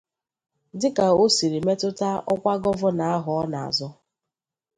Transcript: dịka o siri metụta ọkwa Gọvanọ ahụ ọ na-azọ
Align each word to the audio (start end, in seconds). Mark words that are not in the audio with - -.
dịka 0.79 1.05
o 1.21 1.23
siri 1.35 1.59
metụta 1.67 2.09
ọkwa 2.33 2.53
Gọvanọ 2.63 3.03
ahụ 3.15 3.31
ọ 3.43 3.45
na-azọ 3.51 3.89